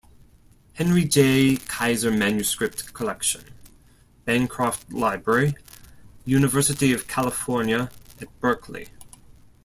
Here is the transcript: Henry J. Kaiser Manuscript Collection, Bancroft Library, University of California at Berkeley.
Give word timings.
Henry 0.73 1.03
J. 1.05 1.57
Kaiser 1.57 2.09
Manuscript 2.09 2.91
Collection, 2.91 3.43
Bancroft 4.25 4.91
Library, 4.91 5.53
University 6.25 6.91
of 6.91 7.07
California 7.07 7.91
at 8.19 8.39
Berkeley. 8.39 8.87